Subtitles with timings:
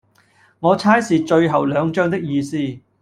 [0.59, 2.57] 我猜是最後兩張的意思